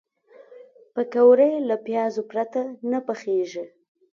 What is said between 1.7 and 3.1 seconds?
پیازو پرته نه